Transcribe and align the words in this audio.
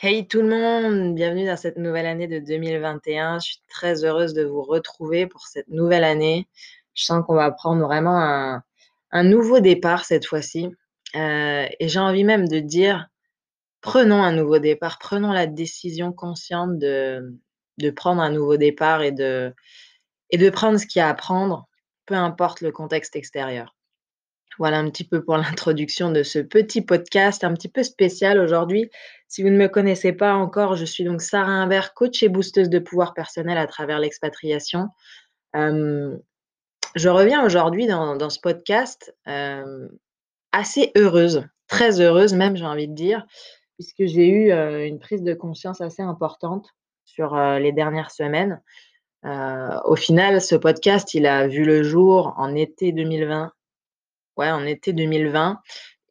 Hey 0.00 0.28
tout 0.28 0.42
le 0.42 0.48
monde, 0.48 1.16
bienvenue 1.16 1.44
dans 1.46 1.56
cette 1.56 1.76
nouvelle 1.76 2.06
année 2.06 2.28
de 2.28 2.38
2021. 2.38 3.40
Je 3.40 3.46
suis 3.46 3.62
très 3.66 4.04
heureuse 4.04 4.32
de 4.32 4.44
vous 4.44 4.62
retrouver 4.62 5.26
pour 5.26 5.48
cette 5.48 5.66
nouvelle 5.66 6.04
année. 6.04 6.46
Je 6.94 7.02
sens 7.02 7.24
qu'on 7.26 7.34
va 7.34 7.50
prendre 7.50 7.84
vraiment 7.84 8.16
un, 8.16 8.62
un 9.10 9.24
nouveau 9.24 9.58
départ 9.58 10.04
cette 10.04 10.24
fois-ci. 10.24 10.68
Euh, 11.16 11.66
et 11.80 11.88
j'ai 11.88 11.98
envie 11.98 12.22
même 12.22 12.46
de 12.46 12.60
dire, 12.60 13.08
prenons 13.80 14.22
un 14.22 14.30
nouveau 14.30 14.60
départ, 14.60 15.00
prenons 15.00 15.32
la 15.32 15.48
décision 15.48 16.12
consciente 16.12 16.78
de, 16.78 17.36
de 17.78 17.90
prendre 17.90 18.22
un 18.22 18.30
nouveau 18.30 18.56
départ 18.56 19.02
et 19.02 19.10
de, 19.10 19.52
et 20.30 20.38
de 20.38 20.48
prendre 20.48 20.78
ce 20.78 20.86
qu'il 20.86 21.00
y 21.00 21.02
a 21.02 21.08
à 21.08 21.14
prendre, 21.14 21.66
peu 22.06 22.14
importe 22.14 22.60
le 22.60 22.70
contexte 22.70 23.16
extérieur. 23.16 23.74
Voilà 24.58 24.78
un 24.78 24.90
petit 24.90 25.04
peu 25.04 25.22
pour 25.22 25.36
l'introduction 25.38 26.10
de 26.10 26.22
ce 26.22 26.40
petit 26.40 26.82
podcast 26.82 27.44
un 27.44 27.54
petit 27.54 27.68
peu 27.68 27.82
spécial 27.82 28.38
aujourd'hui. 28.40 28.90
Si 29.28 29.42
vous 29.42 29.50
ne 29.50 29.56
me 29.56 29.68
connaissez 29.68 30.12
pas 30.12 30.34
encore, 30.34 30.74
je 30.74 30.84
suis 30.84 31.04
donc 31.04 31.22
Sarah 31.22 31.52
Imbert, 31.52 31.94
coach 31.94 32.22
et 32.22 32.28
boosteuse 32.28 32.68
de 32.68 32.78
pouvoir 32.78 33.14
personnel 33.14 33.58
à 33.58 33.66
travers 33.66 33.98
l'expatriation. 33.98 34.88
Je 35.54 37.08
reviens 37.08 37.44
aujourd'hui 37.44 37.86
dans, 37.86 38.30
ce 38.30 38.40
podcast 38.40 39.14
assez 40.52 40.92
heureuse, 40.96 41.46
très 41.66 42.00
heureuse 42.00 42.32
même, 42.32 42.56
j'ai 42.56 42.64
envie 42.64 42.88
de 42.88 42.94
dire, 42.94 43.26
puisque 43.74 44.06
j'ai 44.06 44.28
eu 44.28 44.50
une 44.50 44.98
prise 44.98 45.22
de 45.22 45.34
conscience 45.34 45.82
assez 45.82 46.02
importante 46.02 46.74
sur 47.04 47.36
les 47.36 47.72
dernières 47.72 48.10
semaines. 48.10 48.62
Au 49.24 49.96
final, 49.96 50.40
ce 50.40 50.56
podcast, 50.56 51.12
il 51.12 51.26
a 51.26 51.46
vu 51.46 51.64
le 51.64 51.82
jour 51.82 52.32
en 52.38 52.54
été 52.54 52.92
2020 52.92 53.52
ouais, 54.38 54.50
en 54.50 54.64
été 54.64 54.92
2020. 54.92 55.60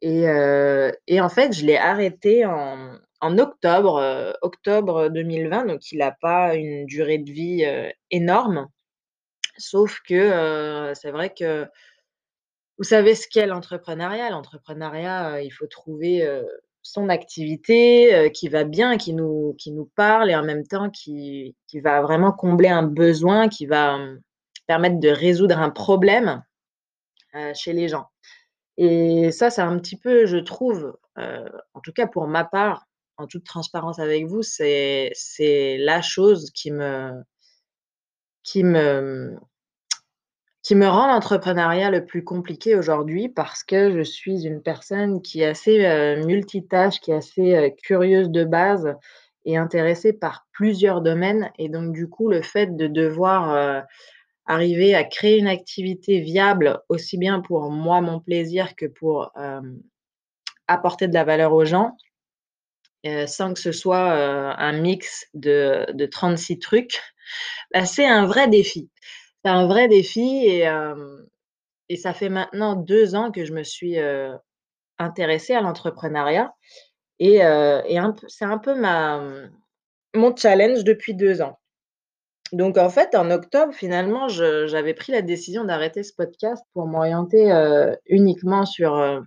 Et, 0.02 0.28
euh, 0.28 0.92
et 1.06 1.20
en 1.20 1.28
fait, 1.28 1.52
je 1.52 1.66
l'ai 1.66 1.76
arrêté 1.76 2.46
en, 2.46 2.92
en 3.20 3.38
octobre, 3.38 3.96
euh, 3.96 4.32
octobre 4.42 5.08
2020, 5.08 5.66
donc 5.66 5.90
il 5.90 5.98
n'a 5.98 6.12
pas 6.12 6.54
une 6.54 6.86
durée 6.86 7.18
de 7.18 7.30
vie 7.30 7.64
énorme. 8.10 8.68
Sauf 9.56 9.98
que 10.06 10.92
c'est 10.94 11.10
vrai 11.10 11.34
que 11.34 11.66
vous 12.78 12.84
savez 12.84 13.16
ce 13.16 13.26
qu'est 13.28 13.46
l'entrepreneuriat. 13.46 14.30
L'entrepreneuriat, 14.30 15.42
il 15.42 15.50
faut 15.50 15.66
trouver 15.66 16.24
son 16.82 17.08
activité 17.08 18.30
qui 18.32 18.48
va 18.48 18.62
bien, 18.62 18.98
qui 18.98 19.14
nous, 19.14 19.56
qui 19.58 19.72
nous 19.72 19.90
parle 19.96 20.30
et 20.30 20.36
en 20.36 20.44
même 20.44 20.64
temps 20.64 20.90
qui, 20.90 21.56
qui 21.66 21.80
va 21.80 22.02
vraiment 22.02 22.30
combler 22.30 22.68
un 22.68 22.84
besoin, 22.84 23.48
qui 23.48 23.66
va 23.66 23.98
permettre 24.68 25.00
de 25.00 25.08
résoudre 25.08 25.58
un 25.58 25.70
problème 25.70 26.44
chez 27.54 27.72
les 27.72 27.88
gens. 27.88 28.06
Et 28.78 29.32
ça, 29.32 29.50
c'est 29.50 29.62
un 29.62 29.78
petit 29.78 29.96
peu, 29.96 30.26
je 30.26 30.36
trouve, 30.36 30.96
heu, 31.18 31.50
en 31.74 31.80
tout 31.80 31.92
cas 31.92 32.06
pour 32.06 32.28
ma 32.28 32.44
part, 32.44 32.84
en 33.16 33.26
toute 33.26 33.44
transparence 33.44 33.98
avec 33.98 34.26
vous, 34.26 34.42
c'est 34.42 35.12
la 35.80 36.00
chose 36.02 36.50
qui 36.52 36.70
me 36.70 37.22
qui 38.44 38.62
me 38.64 39.36
qui 40.62 40.74
me 40.74 40.86
rend 40.86 41.06
l'entrepreneuriat 41.06 41.90
le 41.90 42.04
plus 42.04 42.24
compliqué 42.24 42.74
aujourd'hui 42.76 43.28
parce 43.28 43.62
que 43.64 43.96
je 43.96 44.02
suis 44.02 44.44
une 44.46 44.60
personne 44.62 45.22
qui 45.22 45.40
est 45.40 45.46
assez, 45.46 45.84
heu, 45.86 46.24
multitâche, 46.26 47.00
qui 47.00 47.10
est 47.12 47.14
assez, 47.14 47.74
curieuse 47.82 48.28
de 48.30 48.44
base 48.44 48.94
et 49.44 49.56
intéressée 49.56 50.12
par 50.12 50.46
plusieurs 50.52 51.00
domaines 51.00 51.50
et 51.58 51.68
donc 51.68 51.92
du 51.92 52.08
coup, 52.08 52.28
le 52.28 52.42
fait 52.42 52.76
de 52.76 52.86
devoir, 52.86 53.84
arriver 54.48 54.94
à 54.96 55.04
créer 55.04 55.38
une 55.38 55.48
activité 55.48 56.20
viable, 56.20 56.80
aussi 56.90 57.18
bien 57.18 57.40
pour 57.42 57.70
moi, 57.72 58.02
mon 58.02 58.20
plaisir, 58.20 58.76
que 58.76 58.86
pour, 58.86 59.32
apporter 60.68 61.08
de 61.08 61.14
la 61.14 61.24
valeur 61.24 61.52
aux 61.54 61.64
gens, 61.66 61.96
heu, 63.06 63.26
sans 63.26 63.54
que 63.54 63.60
ce 63.60 63.72
soit, 63.72 64.14
heu, 64.16 64.54
un 64.58 64.72
mix 64.72 65.26
de 65.34 65.86
de 65.94 66.06
36 66.06 66.58
trucs, 66.60 67.00
bah, 67.74 67.86
c'est 67.86 68.06
un 68.08 68.26
vrai 68.26 68.48
défi. 68.48 68.90
C'est 69.44 69.50
un 69.52 69.66
vrai 69.68 69.88
défi 69.88 70.46
et 71.90 71.96
ça 71.96 72.14
fait 72.14 72.28
maintenant 72.30 72.76
2 72.76 73.14
ans 73.14 73.30
que 73.32 73.44
je 73.44 73.52
me 73.54 73.62
suis, 73.64 73.98
heu, 73.98 74.34
intéressée 74.98 75.54
à 75.54 75.60
l'entrepreneuriat 75.62 76.52
et 77.20 77.40
c'est 78.28 78.44
un 78.46 78.58
peu 78.58 78.74
mon 80.14 80.36
challenge 80.36 80.84
depuis 80.84 81.14
2 81.14 81.42
ans. 81.42 81.58
Donc 82.52 82.78
en 82.78 82.88
fait, 82.88 83.14
en 83.14 83.30
octobre, 83.30 83.72
finalement, 83.74 84.28
j'avais 84.28 84.94
pris 84.94 85.12
la 85.12 85.22
décision 85.22 85.64
d'arrêter 85.64 86.02
ce 86.02 86.14
podcast 86.14 86.64
pour 86.72 86.86
m'orienter, 86.86 87.52
uniquement 88.06 88.64
sur, 88.64 89.22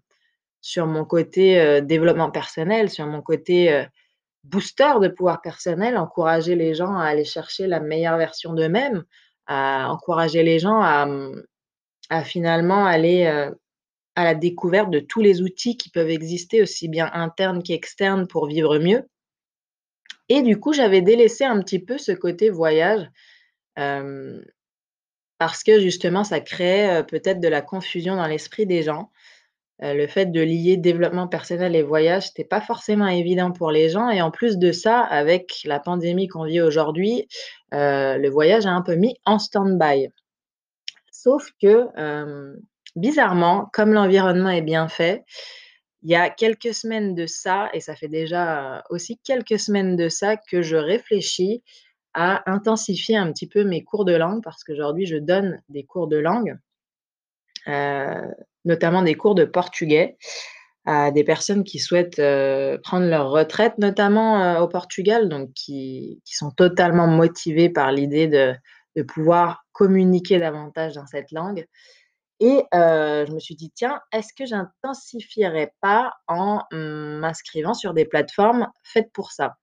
sur 0.62 0.88
mon 0.88 1.06
côté, 1.06 1.82
développement 1.82 2.32
personnel, 2.32 2.90
sur 2.90 3.06
mon 3.06 3.22
côté, 3.22 3.86
booster 4.44 4.94
de 5.02 5.08
pouvoir 5.08 5.42
personnel, 5.42 5.98
encourager 5.98 6.56
les 6.56 6.74
gens 6.74 6.96
à 6.96 7.06
aller 7.06 7.26
chercher 7.26 7.68
la 7.68 7.80
meilleure 7.80 8.18
version 8.18 8.54
d'eux-mêmes, 8.54 9.04
à 9.46 9.92
encourager 9.92 10.42
les 10.42 10.58
gens 10.58 10.82
à, 10.82 11.06
mmh, 11.06 11.44
finalement 12.24 12.86
aller, 12.86 13.28
à 14.16 14.24
la 14.24 14.34
découverte 14.34 14.90
de 14.90 15.00
tous 15.00 15.22
les 15.22 15.44
outils 15.44 15.78
qui 15.78 15.90
peuvent 15.90 16.10
exister, 16.10 16.64
aussi 16.64 16.88
bien 16.88 17.10
internes 17.14 17.62
qu'externes, 17.62 18.28
pour 18.28 18.48
vivre 18.48 18.80
mieux. 18.80 19.04
Et 20.34 20.44
du 20.44 20.58
coup, 20.58 20.72
j'avais 20.72 21.02
délaissé 21.02 21.44
un 21.44 21.60
petit 21.60 21.80
peu 21.80 21.98
ce 21.98 22.14
côté 22.14 22.50
voyage, 22.50 23.06
parce 23.76 25.62
que 25.66 25.82
justement 25.82 26.24
ça 26.24 26.40
créait, 26.40 27.04
peut-être 27.04 27.42
de 27.42 27.50
la 27.50 27.62
confusion 27.62 28.16
dans 28.16 28.28
l'esprit 28.28 28.66
des 28.66 28.82
gens. 28.82 29.12
Le 29.82 30.08
fait 30.08 30.28
de 30.28 30.40
lier 30.40 30.78
développement 30.78 31.28
personnel 31.28 31.76
et 31.76 31.84
voyage, 31.84 32.28
c'était 32.28 32.46
pas 32.46 32.62
forcément 32.62 33.08
évident 33.08 33.52
pour 33.52 33.72
les 33.72 33.90
gens 33.90 34.10
et 34.10 34.22
en 34.22 34.32
plus 34.32 34.58
de 34.58 34.72
ça, 34.72 35.02
avec 35.02 35.64
la 35.66 35.82
pandémie 35.82 36.30
qu'on 36.30 36.46
vit 36.46 36.62
aujourd'hui, 36.62 37.28
le 37.74 38.30
voyage 38.30 38.66
a 38.66 38.72
un 38.72 38.84
peu 38.84 38.96
mis 38.96 39.18
en 39.26 39.38
stand-by. 39.38 40.08
Sauf 41.12 41.50
que, 41.62 41.88
bizarrement, 42.96 43.70
comme 43.74 43.92
l'environnement 43.92 44.52
est 44.52 44.62
bien 44.62 44.88
fait, 44.88 45.26
il 46.04 46.10
y 46.12 46.16
a 46.16 46.30
quelques 46.30 46.74
semaines 46.74 47.16
de 47.16 47.26
ça 47.28 47.70
et 47.74 47.80
ça 47.82 47.96
fait 47.96 48.08
déjà, 48.08 48.84
aussi 48.90 49.20
quelques 49.24 49.60
semaines 49.60 49.96
de 49.96 50.10
ça 50.10 50.38
que 50.38 50.62
je 50.62 50.76
réfléchis 50.78 51.64
à 52.14 52.50
intensifier 52.52 53.18
un 53.18 53.32
petit 53.32 53.48
peu 53.48 53.64
mes 53.64 53.84
cours 53.84 54.06
de 54.06 54.16
langue 54.16 54.44
parce 54.44 54.64
qu'aujourd'hui 54.64 55.06
je 55.08 55.18
donne 55.18 55.62
des 55.70 55.84
cours 55.86 56.08
de 56.08 56.18
langue, 56.18 56.58
heu, 57.68 58.24
notamment 58.66 59.04
des 59.04 59.16
cours 59.16 59.36
de 59.36 59.46
portugais 59.46 60.18
à 60.86 61.12
des 61.12 61.24
personnes 61.26 61.64
qui 61.66 61.80
souhaitent, 61.80 62.20
heu, 62.20 62.80
prendre 62.84 63.08
leur 63.08 63.32
retraite 63.32 63.78
notamment, 63.80 64.58
heu, 64.58 64.62
au 64.62 64.68
Portugal, 64.70 65.30
donc 65.30 65.54
qui 65.54 66.22
sont 66.26 66.52
totalement 66.52 67.08
motivées 67.08 67.70
par 67.70 67.92
l'idée 67.94 68.28
de 68.28 68.56
pouvoir 69.04 69.66
communiquer 69.74 70.40
davantage 70.40 70.96
dans 70.96 71.08
cette 71.08 71.32
langue 71.34 71.66
et 72.42 72.66
je 72.74 73.32
me 73.34 73.40
suis 73.40 73.56
dit: 73.56 73.72
«Tiens, 73.76 74.02
est-ce 74.14 74.34
que 74.34 74.46
j'intensifierais 74.46 75.74
pas 75.82 76.14
en, 76.28 76.64
mmh, 76.74 77.20
m'inscrivant 77.20 77.74
sur 77.76 77.94
des 77.96 78.06
plateformes 78.06 78.68
faites 78.84 79.12
pour 79.14 79.32
ça?» 79.32 79.56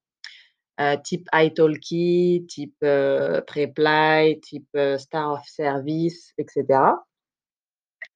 type 1.04 1.28
italki, 1.34 2.46
type, 2.48 2.78
Preply, 2.80 4.40
type, 4.40 4.78
Star 4.98 5.32
of 5.34 5.44
Service 5.46 6.32
et 6.38 6.46
cetera 6.48 7.04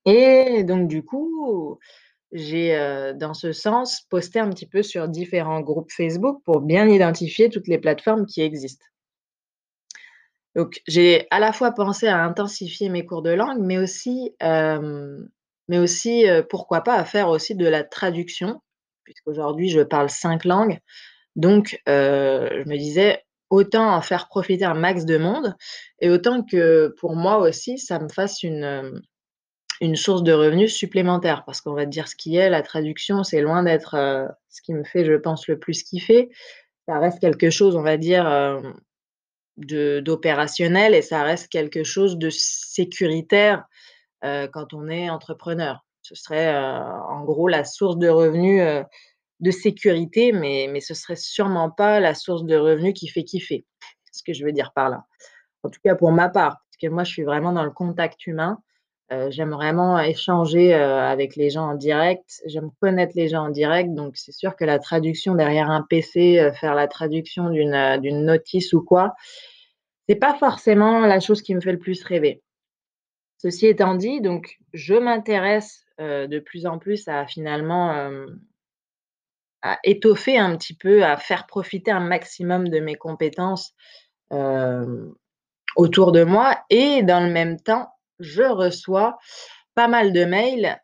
et 0.07 0.65
donc 0.65 0.89
du 0.89 1.05
coup, 1.05 1.79
j'ai, 2.33 2.77
dans 3.17 3.35
ce 3.35 3.53
sens, 3.53 4.03
posté 4.11 4.41
un 4.41 4.51
petit 4.51 4.67
peu 4.67 4.83
sur 4.83 5.09
différents 5.09 5.61
groupes 5.61 5.93
Facebook 5.93 6.43
pour 6.45 6.61
bien 6.61 6.89
identifier 6.89 7.51
toutes 7.51 7.69
les 7.69 7.79
plateformes 7.79 8.27
qui 8.27 8.43
existent. 8.43 8.87
Donc 10.55 10.83
j'ai 10.87 11.27
à 11.31 11.39
la 11.39 11.53
fois 11.53 11.73
pensé 11.73 12.07
à 12.07 12.23
intensifier 12.23 12.89
mes 12.89 13.07
cours 13.07 13.23
de 13.23 13.31
langue, 13.31 13.61
mais 13.61 13.79
aussi, 13.79 14.35
mais 14.41 15.79
aussi, 15.79 16.25
pourquoi 16.51 16.83
pas 16.83 16.95
à 16.97 17.05
faire 17.05 17.29
aussi 17.29 17.55
de 17.55 17.67
la 17.67 17.85
traduction, 17.85 18.61
puisqu'aujourd'hui 19.05 19.71
je 19.71 19.81
parle 19.81 20.11
5 20.11 20.45
langues. 20.45 20.79
Donc 21.37 21.81
je 21.87 22.69
me 22.69 22.77
disais: 22.77 23.25
«Autant 23.49 23.95
en 23.95 24.01
faire 24.03 24.29
profiter 24.29 24.65
un 24.65 24.75
max 24.75 25.05
de 25.05 25.19
monde 25.19 25.55
et 26.01 26.09
autant 26.09 26.43
que 26.43 26.95
pour 26.99 27.17
moi 27.17 27.39
aussi 27.39 27.79
ça 27.79 27.99
me 27.99 28.09
fasse 28.09 28.43
une, 28.43 29.03
une 29.81 29.97
source 29.97 30.23
de 30.23 30.33
revenus 30.33 30.75
supplémentaire». 30.75 31.45
Parce 31.45 31.61
qu'on 31.61 31.75
va 31.75 31.87
dire 31.87 32.09
ce 32.09 32.17
qui 32.17 32.37
est, 32.37 32.51
la 32.51 32.63
traduction, 32.63 33.25
c'est 33.25 33.41
loin 33.41 33.63
d'être, 33.63 33.97
ce 34.49 34.63
qui 34.63 34.75
me 34.75 34.85
fait, 34.85 35.05
je 35.05 35.15
pense, 35.15 35.49
le 35.49 35.59
plus 35.59 35.83
kiffer. 35.83 36.31
Ça 36.89 36.99
reste 36.99 37.21
quelque 37.21 37.51
chose, 37.51 37.77
on 37.77 37.83
va 37.83 37.97
dire, 37.97 38.25
d'opérationnel 39.59 40.95
et 40.95 41.03
ça 41.03 41.23
reste 41.25 41.49
quelque 41.49 41.85
chose 41.85 42.19
de 42.19 42.31
sécuritaire, 42.31 43.65
heu, 44.25 44.49
quand 44.53 44.75
on 44.75 44.89
est 44.89 45.11
entrepreneur. 45.11 45.85
Ce 46.03 46.15
serait, 46.17 46.55
heu, 46.55 46.57
en 46.59 47.25
gros 47.25 47.49
la 47.49 47.65
source 47.65 47.99
de 47.99 48.09
revenus, 48.09 48.63
heu, 48.63 48.85
de 49.41 49.51
sécurité, 49.53 50.33
mais 50.33 50.69
mais 50.73 50.81
ce 50.81 50.95
serait 50.95 51.17
sûrement 51.17 51.71
pas 51.71 52.01
la 52.01 52.15
source 52.15 52.45
de 52.45 52.57
revenus 52.57 52.95
qui 52.95 53.09
fait 53.09 53.25
kiffer. 53.25 53.67
Ce 54.13 54.23
que 54.25 54.33
je 54.35 54.45
veux 54.47 54.53
dire 54.53 54.73
par 54.75 54.91
là. 54.91 55.05
En 55.65 55.71
tout 55.71 55.81
cas 55.85 55.95
pour 55.97 56.13
ma 56.13 56.29
part, 56.31 56.53
parce 56.71 56.79
que 56.83 56.89
moi 56.89 57.05
je 57.05 57.13
suis 57.13 57.25
vraiment 57.25 57.53
dans 57.53 57.65
le 57.65 57.71
contact 57.73 58.27
humain. 58.29 58.59
J'aime 59.31 59.51
vraiment 59.51 59.99
échanger, 59.99 60.75
avec 60.75 61.37
les 61.37 61.51
gens 61.51 61.71
en 61.71 61.75
direct. 61.75 62.43
J'aime 62.47 62.71
connaître 62.81 63.13
les 63.17 63.29
gens 63.29 63.47
en 63.47 63.51
direct, 63.51 63.93
donc 63.95 64.17
c'est 64.17 64.33
sûr 64.33 64.57
que 64.57 64.65
la 64.65 64.79
traduction 64.79 65.35
derrière 65.35 65.71
un 65.71 65.83
PC, 65.83 66.51
faire 66.61 66.75
la 66.75 66.89
traduction 66.89 67.51
d'une, 67.51 67.99
d'une 68.01 68.25
notice 68.25 68.73
ou 68.73 68.83
quoi, 68.83 69.15
c'est 70.09 70.17
pas 70.17 70.35
forcément 70.35 71.01
la 71.01 71.21
chose 71.21 71.43
qui 71.43 71.55
me 71.55 71.61
fait 71.61 71.73
le 71.73 71.79
plus 71.79 72.03
rêver. 72.05 72.43
Ceci 73.39 73.67
étant 73.67 73.95
dit, 73.95 74.21
donc 74.21 74.59
je 74.73 74.95
m'intéresse, 74.95 75.85
de 75.99 76.39
plus 76.39 76.67
en 76.67 76.79
plus 76.79 77.07
à 77.09 77.27
finalement, 77.27 77.91
à 79.63 79.79
étoffer 79.85 80.39
un 80.39 80.57
petit 80.57 80.75
peu, 80.75 81.05
à 81.05 81.17
faire 81.17 81.47
profiter 81.47 81.91
un 81.91 82.01
maximum 82.01 82.69
de 82.69 82.81
mes 82.81 82.97
compétences, 82.97 83.75
autour 85.77 86.13
de 86.13 86.25
moi 86.25 86.59
et 86.71 87.03
dans 87.03 87.25
le 87.25 87.31
même 87.33 87.61
temps, 87.61 87.92
je 88.23 88.43
reçois 88.43 89.19
pas 89.75 89.89
mal 89.89 90.13
de 90.13 90.25
mails, 90.25 90.79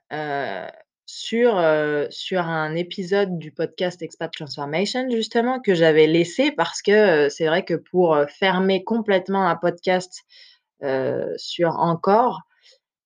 sur, 1.06 1.62
sur 2.10 2.40
un 2.40 2.74
épisode 2.74 3.38
du 3.38 3.50
podcast 3.50 4.02
Expat 4.02 4.30
Transformation 4.30 5.08
justement 5.10 5.58
que 5.58 5.74
j'avais 5.74 6.06
laissé 6.06 6.52
parce 6.52 6.82
que, 6.82 7.28
c'est 7.30 7.46
vrai 7.46 7.64
que 7.64 7.74
pour, 7.74 8.18
fermer 8.28 8.84
complètement 8.84 9.48
un 9.48 9.56
podcast, 9.56 10.22
sur 11.36 11.70
Encore, 11.78 12.42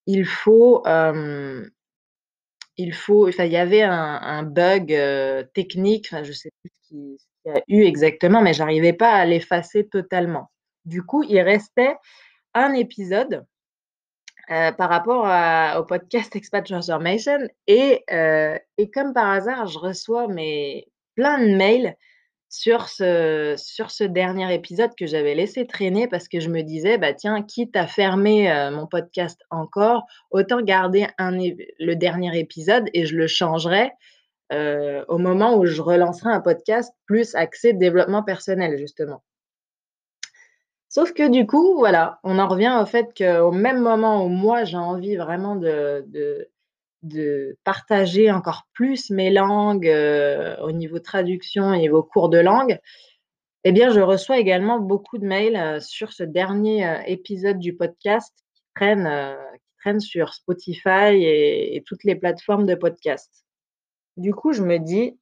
il 0.06 0.25
faut, 0.25 0.82
il 2.76 2.94
faut 2.94 3.28
enfin, 3.28 3.44
il 3.44 3.52
y 3.52 3.56
avait 3.56 3.82
un 3.82 4.43
bug, 4.43 4.88
technique, 5.55 6.14
je 6.23 6.32
sais 6.32 6.50
plus 6.61 6.70
ce 6.70 6.88
qu'il 6.88 7.17
y 7.46 7.50
a 7.50 7.62
eu 7.69 7.85
exactement, 7.85 8.43
mais 8.43 8.52
j'arrivais 8.52 8.93
pas 8.93 9.12
à 9.12 9.25
l'effacer 9.26 9.88
totalement. 9.88 10.50
Du 10.85 11.02
coup, 11.02 11.23
il 11.23 11.40
restait 11.40 11.94
un 12.55 12.73
épisode, 12.75 13.44
par 14.49 14.89
rapport 14.89 15.25
au 15.79 15.85
podcast 15.85 16.35
Expat 16.37 16.65
Transformation 16.65 17.39
et 17.67 18.05
et 18.79 18.91
comme 18.91 19.15
par 19.15 19.31
hasard, 19.31 19.67
je 19.67 19.79
reçois 19.79 20.29
mais 20.29 20.87
plein 21.15 21.39
de 21.39 21.56
mails 21.56 21.94
sur 22.49 22.89
ce 22.89 23.55
sur 23.56 23.91
ce 23.91 24.05
dernier 24.05 24.53
épisode 24.55 24.91
que 24.99 25.06
j'avais 25.06 25.35
laissé 25.35 25.67
traîner 25.67 26.06
parce 26.06 26.29
que 26.29 26.39
je 26.41 26.50
me 26.50 26.62
disais: 26.62 26.99
«Bah, 26.99 27.15
tiens, 27.15 27.43
quitte 27.43 27.75
à 27.77 27.87
fermer, 27.87 28.71
mon 28.73 28.87
podcast 28.87 29.41
encore, 29.50 30.05
autant 30.31 30.61
garder 30.61 31.06
un 31.19 31.31
le 31.33 31.95
dernier 31.95 32.38
épisode 32.38 32.91
et 32.93 33.06
je 33.06 33.17
le 33.17 33.27
changerai, 33.27 33.93
au 34.50 35.19
moment 35.19 35.56
où 35.56 35.65
je 35.65 35.81
relancerai 35.81 36.31
un 36.31 36.41
podcast 36.41 36.93
plus 37.06 37.35
axé 37.35 37.73
développement 37.73 38.23
personnel», 38.23 38.77
justement. 38.77 39.23
Sauf 40.94 41.15
que 41.15 41.27
du 41.27 41.47
coup, 41.47 41.77
voilà, 41.79 42.21
on 42.23 42.39
en 42.39 42.47
revient 42.47 42.77
au 42.79 42.85
fait 42.85 43.15
qu'au 43.17 43.50
même 43.50 43.81
moment 43.81 44.27
où 44.27 44.29
moi, 44.29 44.65
j'ai 44.65 44.77
envie 44.77 45.17
vraiment 45.17 45.56
de 45.56 46.47
partager 47.65 48.31
encore 48.31 48.69
plus 48.75 49.09
mes 49.09 49.31
langues, 49.31 49.91
au 50.61 50.71
niveau 50.71 50.99
traduction, 50.99 51.69
au 51.71 51.77
niveau 51.77 52.03
cours 52.03 52.29
de 52.29 52.37
langue, 52.37 52.79
eh 53.65 53.73
bien, 53.73 53.89
je 53.89 54.00
reçois 54.00 54.37
également 54.39 54.81
beaucoup 54.81 55.17
de 55.17 55.25
mails, 55.25 55.81
sur 55.81 56.12
ce 56.12 56.25
dernier, 56.25 56.87
épisode 57.06 57.59
du 57.59 57.75
podcast 57.75 58.35
qui 58.55 58.62
traîne, 58.75 60.00
sur 60.00 60.35
Spotify 60.35 61.15
et 61.15 61.75
et 61.75 61.83
toutes 61.85 62.05
les 62.05 62.17
plateformes 62.17 62.67
de 62.67 62.75
podcast. 62.75 63.47
Du 64.19 64.35
coup, 64.35 64.53
je 64.53 64.62
me 64.62 64.77
dis: 64.77 65.19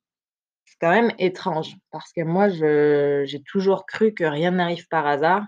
«C'est 0.64 0.78
quand 0.80 0.90
même 0.90 1.12
étrange» 1.20 1.76
parce 1.92 2.12
que 2.12 2.22
moi, 2.22 2.48
j'ai 2.48 3.42
toujours 3.46 3.86
cru 3.86 4.12
que 4.14 4.24
rien 4.24 4.50
n'arrive 4.50 4.88
par 4.88 5.06
hasard. 5.06 5.44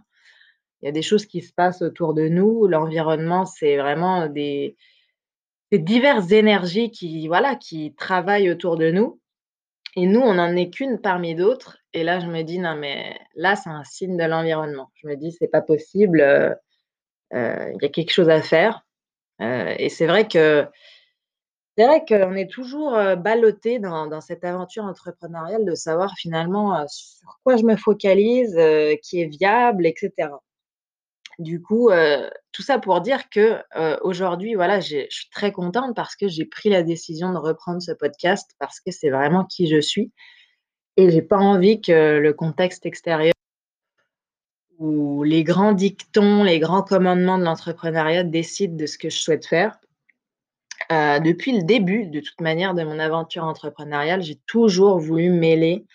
Il 0.82 0.87
y 0.87 0.88
a 0.88 0.93
des 0.93 1.02
choses 1.02 1.26
qui 1.26 1.43
se 1.43 1.52
passent 1.52 1.82
autour 1.82 2.12
de 2.14 2.29
nous. 2.29 2.67
L'environnement, 2.67 3.44
c'est 3.46 3.76
vraiment 3.76 4.26
des 4.29 4.76
diverses 5.73 6.32
énergies 6.32 6.90
qui, 6.90 7.29
voilà, 7.29 7.56
qui 7.56 7.94
travaillent 7.96 8.50
autour 8.50 8.76
de 8.79 8.90
nous 8.93 9.20
et 9.96 10.06
nous, 10.06 10.20
on 10.20 10.34
n'en 10.34 10.56
est 10.56 10.70
qu'une 10.70 11.00
parmi 11.00 11.34
d'autres 11.37 11.79
et 11.94 12.05
là, 12.05 12.20
je 12.20 12.26
me 12.26 12.43
dis: 12.43 12.58
«Non 12.61 12.76
mais 12.76 13.19
là, 13.37 13.56
c'est 13.56 13.70
un 13.70 13.84
signe 13.84 14.17
de 14.19 14.25
l'environnement». 14.25 14.90
Je 14.96 15.08
me 15.08 15.17
dis: 15.17 15.32
«C'est 15.32 15.49
pas 15.49 15.62
possible, 15.62 16.20
heu 16.23 16.55
heu, 17.34 17.73
il 17.75 17.79
y 17.82 17.87
a 17.87 17.90
quelque 17.90 18.12
chose 18.12 18.31
à 18.31 18.43
faire», 18.43 18.87
heu 19.43 19.75
et 19.79 19.88
c'est 19.90 20.06
vrai 20.06 20.29
que 20.29 20.67
c'est 21.79 21.87
vrai 21.87 22.05
qu'on 22.06 22.34
est 22.34 22.50
toujours, 22.50 22.94
heu, 22.99 23.17
ballottés 23.17 23.79
dans 23.79 24.20
cette 24.20 24.44
aventure 24.44 24.84
entrepreneuriale 24.84 25.64
de 25.64 25.75
savoir 25.75 26.12
finalement, 26.19 26.87
sur 26.88 27.38
quoi 27.44 27.56
je 27.56 27.64
me 27.64 27.76
focalise, 27.76 28.55
qui 29.02 29.23
est 29.23 29.26
viable 29.26 29.87
et 29.87 29.94
cetera. 29.96 30.43
Du 31.38 31.62
coup, 31.62 31.90
heu, 31.90 32.31
tout 32.52 32.62
ça 32.62 32.79
pour 32.79 33.00
dire 33.00 33.31
que, 33.31 33.58
heu, 33.76 33.99
aujourd'hui, 34.02 34.55
voilà, 34.55 34.81
je 34.81 35.06
suis 35.08 35.31
très 35.31 35.50
contente 35.50 35.96
parce 35.96 36.14
que 36.14 36.29
j'ai 36.29 36.44
pris 36.44 36.69
la 36.69 36.82
décision 36.82 37.32
de 37.32 37.38
reprendre 37.38 37.81
ce 37.81 37.93
podcast 37.93 38.50
parce 38.58 38.81
que 38.81 38.90
c'est 38.90 39.11
vraiment 39.11 39.44
qui 39.44 39.67
je 39.67 39.81
suis 39.81 40.12
et 40.96 41.11
j'ai 41.11 41.23
pas 41.23 41.38
envie 41.38 41.81
que 41.81 42.19
le 42.19 42.32
contexte 42.34 42.84
extérieur 42.84 43.32
ou 44.79 45.23
les 45.23 45.44
grands 45.44 45.73
dictons, 45.73 46.44
les 46.44 46.58
grands 46.58 46.82
commandements 46.82 47.38
de 47.38 47.44
l'entrepreneuriat 47.44 48.25
décident 48.25 48.76
de 48.76 48.87
ce 48.87 48.99
que 48.99 49.08
je 49.08 49.17
souhaite 49.17 49.46
faire. 49.46 49.79
Heu, 50.90 51.20
depuis 51.20 51.52
le 51.52 51.62
début, 51.62 52.06
de 52.06 52.20
toute 52.20 52.40
manière, 52.40 52.75
de 52.75 52.82
mon 52.82 52.99
aventure 52.99 53.44
entrepreneuriale, 53.44 54.23
j'ai 54.23 54.38
toujours 54.46 54.99
voulu 54.99 55.31
mêler, 55.31 55.87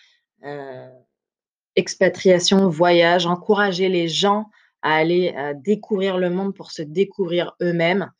expatriation, 1.76 2.68
voyage, 2.68 3.26
encourager 3.26 3.88
les 3.88 4.08
gens 4.08 4.50
à 4.82 4.96
aller, 4.96 5.34
découvrir 5.56 6.18
le 6.18 6.30
monde 6.30 6.54
pour 6.54 6.70
se 6.72 6.82
découvrir 6.82 7.54
eux-mêmes. 7.62 8.10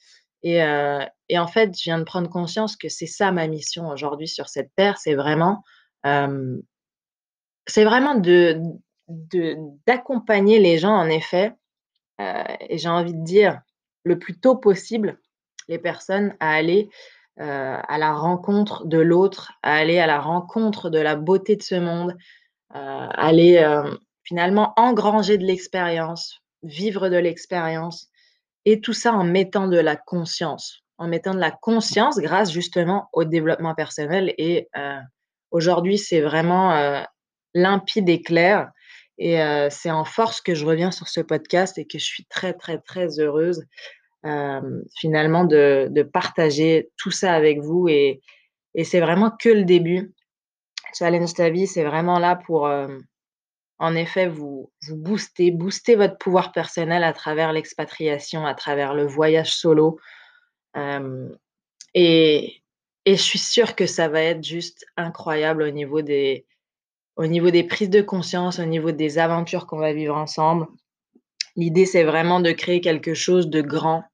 Et 0.43 0.63
heu 0.63 1.01
et 1.31 1.39
en 1.39 1.47
fait, 1.49 1.77
je 1.79 1.85
viens 1.85 1.99
de 1.99 2.05
prendre 2.05 2.31
conscience 2.31 2.77
que 2.77 2.89
c'est 2.89 3.07
ça 3.07 3.33
ma 3.33 3.47
mission 3.49 3.89
aujourd'hui 3.91 4.29
sur 4.29 4.49
cette 4.49 4.71
terre, 4.77 4.99
c'est 4.99 5.15
vraiment, 5.15 5.63
c'est 7.67 7.85
vraiment 7.85 8.15
de 8.15 8.61
d'accompagner 9.87 10.59
les 10.59 10.79
gens 10.79 10.93
en 10.95 11.09
effet, 11.09 11.55
heu 12.21 12.25
et 12.69 12.79
j'ai 12.79 12.89
envie 12.91 13.15
de 13.15 13.25
dire 13.25 13.61
le 14.05 14.19
plus 14.19 14.39
tôt 14.41 14.57
possible, 14.57 15.19
les 15.69 15.79
personnes 15.79 16.35
à 16.41 16.53
aller, 16.53 16.91
heu, 17.41 17.45
à 17.45 17.99
la 17.99 18.15
rencontre 18.15 18.87
de 18.87 18.99
l'autre, 18.99 19.53
à 19.63 19.75
aller 19.77 19.99
à 20.01 20.07
la 20.09 20.21
rencontre 20.21 20.91
de 20.91 20.99
la 21.01 21.17
beauté 21.17 21.57
de 21.57 21.63
ce 21.63 21.77
monde, 21.77 22.13
heu, 22.77 22.79
aller, 22.79 23.59
finalement 24.25 24.75
engranger 24.79 25.39
de 25.39 25.45
l'expérience, 25.47 26.43
vivre 26.63 27.09
de 27.09 27.17
l'expérience 27.17 28.09
et 28.65 28.81
tout 28.81 28.93
ça 28.93 29.13
en 29.13 29.25
mettant 29.25 29.69
de 29.69 29.79
la 29.79 29.97
conscience, 29.97 30.83
en 30.99 31.09
mettant 31.09 31.35
de 31.35 31.41
la 31.41 31.51
conscience 31.51 32.19
grâce 32.19 32.53
justement 32.53 33.09
au 33.13 33.25
développement 33.25 33.75
personnel 33.75 34.35
et 34.39 34.69
heu, 34.77 34.99
aujourd'hui, 35.51 35.99
c'est 35.99 36.21
vraiment, 36.21 36.77
heu, 36.77 37.03
limpide 37.55 38.09
et 38.09 38.23
clair 38.23 38.71
et 39.19 39.41
heu, 39.41 39.69
c'est 39.71 39.91
en 39.91 40.05
force 40.05 40.41
que 40.41 40.55
je 40.55 40.65
reviens 40.67 40.91
sur 40.93 41.09
ce 41.09 41.21
podcast 41.21 41.79
et 41.79 41.87
que 41.87 41.99
je 41.99 42.05
suis 42.05 42.25
très, 42.27 42.53
très, 42.55 42.79
très 42.79 43.19
heureuse, 43.21 43.65
finalement 44.97 45.45
de 45.45 46.03
partager 46.03 46.91
tout 46.99 47.11
ça 47.11 47.35
avec 47.35 47.61
vous 47.61 47.89
et 47.89 48.21
et 48.75 48.85
c'est 48.85 49.01
vraiment 49.01 49.31
que 49.31 49.49
le 49.49 49.65
début. 49.65 50.15
Challenge 50.99 51.33
ta 51.35 51.51
vie, 51.51 51.67
c'est 51.67 51.85
vraiment 51.85 52.19
là 52.19 52.37
pour, 52.37 52.71
en 53.79 53.95
effet, 53.95 54.27
vous 54.29 54.71
vous 54.83 54.97
booster, 54.97 55.51
booster 55.51 55.95
votre 55.95 56.19
pouvoir 56.19 56.53
personnel 56.53 57.05
à 57.05 57.13
travers 57.13 57.53
l'expatriation, 57.53 58.47
à 58.47 58.55
travers 58.55 58.95
le 58.95 59.07
voyage 59.07 59.55
solo, 59.55 59.99
et 61.95 62.63
je 63.07 63.15
suis 63.15 63.39
sûre 63.39 63.75
que 63.75 63.87
ça 63.87 64.09
va 64.09 64.23
être 64.23 64.45
juste 64.45 64.85
incroyable 64.97 65.63
au 65.63 65.71
niveau 65.71 66.03
des 66.03 66.45
au 67.17 67.27
niveau 67.27 67.51
des 67.51 67.65
prises 67.65 67.91
de 67.91 68.01
conscience, 68.01 68.61
au 68.61 68.65
niveau 68.65 68.93
des 68.93 69.19
aventures 69.19 69.67
qu'on 69.67 69.79
va 69.79 69.93
vivre 69.93 70.17
ensemble. 70.17 70.69
L'idée, 71.57 71.85
c'est 71.85 72.05
vraiment 72.05 72.39
de 72.39 72.53
créer 72.53 72.81
quelque 72.81 73.13
chose 73.13 73.49
de 73.49 73.61
grand, 73.61 74.05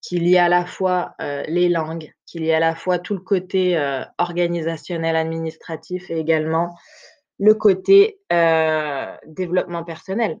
qui 0.00 0.18
lie 0.18 0.38
à 0.38 0.48
la 0.48 0.66
fois, 0.66 1.14
les 1.20 1.68
langues, 1.68 2.12
qui 2.26 2.40
lie 2.40 2.52
à 2.52 2.58
la 2.58 2.74
fois 2.74 2.98
tout 2.98 3.14
le 3.14 3.20
côté, 3.20 3.78
organisationnel, 4.18 5.14
administratif 5.14 6.10
et 6.10 6.18
également 6.18 6.76
le 7.38 7.54
côté, 7.54 8.20
heu, 8.32 9.06
développement 9.26 9.84
personnel. 9.84 10.38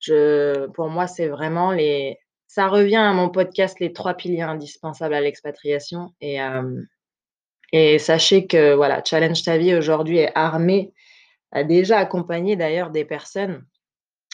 Je 0.00 0.66
pour 0.68 0.88
moi, 0.88 1.06
c'est 1.06 1.28
vraiment 1.28 1.72
les 1.72 2.18
ça 2.46 2.66
revient 2.68 2.96
à 2.96 3.12
mon 3.12 3.28
podcast 3.30 3.78
«Les 3.80 3.92
3 3.92 4.14
piliers 4.14 4.42
indispensables 4.42 5.14
à 5.14 5.20
l'expatriation» 5.20 6.12
et 6.20 6.34
hem 6.34 6.86
et 7.72 7.98
sachez 8.00 8.46
que 8.48 8.74
voilà, 8.74 9.02
Challenge 9.04 9.40
ta 9.44 9.56
vie 9.56 9.74
aujourd'hui 9.76 10.18
est 10.18 10.32
armé, 10.34 10.92
a 11.52 11.62
déjà 11.64 11.98
accompagné 11.98 12.56
d'ailleurs 12.56 12.90
des 12.90 13.04
personnes 13.04 13.64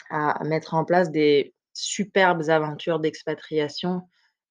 à 0.09 0.43
mettre 0.45 0.73
en 0.73 0.85
place 0.85 1.11
des 1.11 1.53
superbes 1.73 2.49
aventures 2.49 2.99
d'expatriation, 2.99 4.01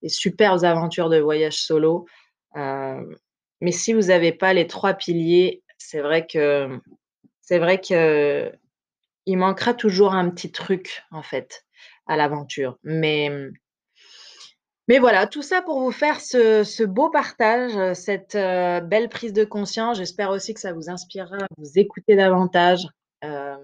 des 0.02 0.08
superbes 0.08 0.64
aventures 0.64 1.08
de 1.10 1.18
voyage 1.18 1.60
solo, 1.62 2.06
hem, 2.54 3.16
mais 3.60 3.72
si 3.72 3.92
vous 3.92 4.10
avez 4.10 4.32
pas 4.32 4.52
les 4.52 4.66
3 4.66 4.94
piliers, 4.94 5.62
c'est 5.78 6.00
vrai 6.00 6.26
que 6.26 6.78
c'est 7.46 7.58
vrai 7.60 7.80
qu'il 7.80 8.58
manquera 9.38 9.72
toujours 9.74 10.14
un 10.14 10.28
petit 10.30 10.52
truc, 10.52 11.04
en 11.10 11.22
fait, 11.22 11.64
à 12.06 12.16
l'aventure. 12.16 12.78
Mais 12.84 13.30
Mais 14.88 14.98
voilà, 15.00 15.26
tout 15.26 15.42
ça 15.42 15.62
pour 15.62 15.80
vous 15.80 15.90
faire 15.90 16.20
ce 16.20 16.84
beau 16.84 17.10
partage, 17.10 17.76
heu, 17.76 17.94
cette, 17.94 18.36
heu, 18.36 18.80
belle 18.80 19.08
prise 19.08 19.32
de 19.32 19.44
conscience. 19.44 19.96
J'espère 19.98 20.30
aussi 20.30 20.54
que 20.54 20.60
ça 20.60 20.72
vous 20.72 20.88
inspirera 20.88 21.36
à 21.38 21.46
vous 21.58 21.78
écouter 21.78 22.14
davantage, 22.14 22.86
hem, 23.22 23.58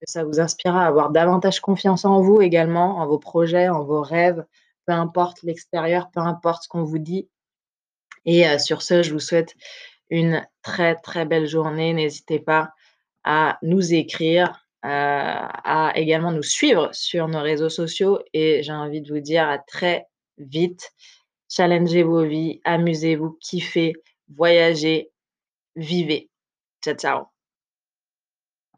que 0.00 0.10
ça 0.10 0.24
vous 0.24 0.40
inspirera 0.40 0.84
à 0.84 0.88
avoir 0.88 1.10
davantage 1.10 1.60
confiance 1.60 2.04
en 2.04 2.20
vous 2.20 2.40
également, 2.42 2.98
en 2.98 3.06
vos 3.06 3.18
projets, 3.20 3.68
en 3.68 3.84
vos 3.84 4.02
rêves, 4.02 4.44
peu 4.86 4.92
importe 4.92 5.42
l'extérieur, 5.44 6.10
peu 6.10 6.20
importe 6.20 6.64
ce 6.64 6.68
qu'on 6.68 6.82
vous 6.82 6.98
dit 6.98 7.28
et 8.26 8.58
sur 8.58 8.82
ce, 8.82 9.02
je 9.02 9.12
vous 9.12 9.20
souhaite 9.20 9.54
une 10.10 10.46
très, 10.62 10.96
très 10.96 11.26
belle 11.26 11.46
journée. 11.46 11.92
N'hésitez 11.92 12.38
pas 12.38 12.72
à 13.24 13.58
nous 13.62 13.94
écrire, 13.94 14.48
heu, 14.84 14.88
à 14.88 15.92
également 15.96 16.32
nous 16.32 16.42
suivre 16.42 16.90
sur 16.92 17.28
nos 17.28 17.40
réseaux 17.42 17.68
sociaux 17.70 18.20
et 18.32 18.62
j'ai 18.62 18.72
envie 18.72 19.00
de 19.02 19.12
vous 19.12 19.20
dire 19.20 19.48
à 19.48 19.58
très 19.58 20.06
vite. 20.38 20.90
Challengez 21.48 22.02
vos 22.02 22.24
vies, 22.24 22.60
amusez-vous, 22.64 23.38
kiffez, 23.40 23.94
voyagez, 24.36 25.10
vivez. 25.76 26.30
Ciao, 26.84 26.94
ciao. 26.96 27.33